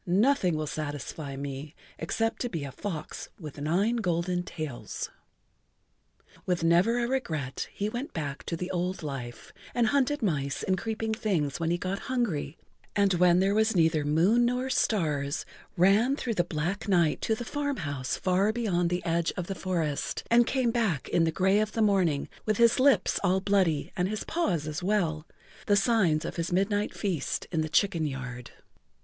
Nothing 0.07 0.55
will 0.57 0.65
satisfy 0.65 1.35
me 1.35 1.75
except 1.99 2.41
to 2.41 2.49
be 2.49 2.63
a 2.63 2.71
fox 2.71 3.29
with 3.39 3.61
nine 3.61 3.97
golden 3.97 4.41
tails." 4.41 5.11
With 6.47 6.63
never 6.63 6.97
a 6.97 7.07
regret 7.07 7.67
he 7.71 7.87
went 7.87 8.11
back 8.11 8.43
to 8.45 8.57
the 8.57 8.71
old 8.71 9.03
life, 9.03 9.53
and 9.75 9.85
hunted 9.89 10.23
mice 10.23 10.63
and 10.63 10.75
creeping 10.75 11.13
things 11.13 11.59
when 11.59 11.69
he 11.69 11.77
got 11.77 11.99
hungry, 12.09 12.57
and 12.95 13.13
when 13.13 13.37
there 13.39 13.53
was 13.53 13.75
neither 13.75 14.03
moon 14.03 14.43
nor 14.43 14.71
stars, 14.71 15.45
ran 15.77 16.15
through 16.15 16.33
the 16.33 16.43
black 16.43 16.87
night 16.87 17.21
to 17.21 17.35
the 17.35 17.45
farm 17.45 17.77
house 17.77 18.17
far 18.17 18.51
beyond 18.51 18.89
the 18.89 19.05
edge 19.05 19.31
of 19.37 19.45
the 19.45 19.53
forest, 19.53 20.23
and 20.31 20.47
came 20.47 20.71
back 20.71 21.09
in 21.09 21.25
the 21.25 21.31
gray 21.31 21.59
of 21.59 21.73
the 21.73 21.79
morning 21.83 22.27
with 22.43 22.57
his 22.57 22.79
lips 22.79 23.19
all 23.23 23.39
bloody 23.39 23.93
and 23.95 24.09
his 24.09 24.23
paws 24.23 24.65
as 24.65 24.81
well—the[Pg 24.81 25.67
44] 25.67 25.75
signs 25.75 26.25
of 26.25 26.37
his 26.37 26.51
midnight 26.51 26.95
feast 26.95 27.45
in 27.51 27.61
the 27.61 27.69
chicken 27.69 28.07
yard. 28.07 28.49